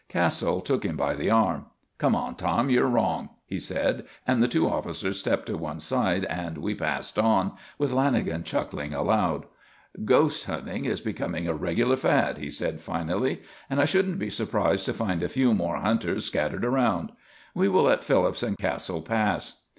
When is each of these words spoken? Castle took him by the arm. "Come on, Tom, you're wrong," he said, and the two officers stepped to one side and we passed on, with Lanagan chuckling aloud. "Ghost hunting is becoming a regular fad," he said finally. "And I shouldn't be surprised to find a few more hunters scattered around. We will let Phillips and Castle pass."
Castle 0.09 0.61
took 0.61 0.83
him 0.83 0.97
by 0.97 1.13
the 1.13 1.29
arm. 1.29 1.67
"Come 1.99 2.15
on, 2.15 2.33
Tom, 2.33 2.71
you're 2.71 2.89
wrong," 2.89 3.29
he 3.45 3.59
said, 3.59 4.05
and 4.25 4.41
the 4.41 4.47
two 4.47 4.67
officers 4.67 5.19
stepped 5.19 5.45
to 5.45 5.55
one 5.55 5.79
side 5.79 6.25
and 6.25 6.57
we 6.57 6.73
passed 6.73 7.19
on, 7.19 7.51
with 7.77 7.91
Lanagan 7.91 8.43
chuckling 8.43 8.95
aloud. 8.95 9.45
"Ghost 10.03 10.45
hunting 10.45 10.85
is 10.85 11.01
becoming 11.01 11.47
a 11.47 11.53
regular 11.53 11.97
fad," 11.97 12.39
he 12.39 12.49
said 12.49 12.81
finally. 12.81 13.43
"And 13.69 13.79
I 13.79 13.85
shouldn't 13.85 14.17
be 14.17 14.31
surprised 14.31 14.87
to 14.87 14.93
find 14.95 15.21
a 15.21 15.29
few 15.29 15.53
more 15.53 15.77
hunters 15.77 16.25
scattered 16.25 16.65
around. 16.65 17.11
We 17.53 17.69
will 17.69 17.83
let 17.83 18.03
Phillips 18.03 18.41
and 18.41 18.57
Castle 18.57 19.03
pass." 19.03 19.61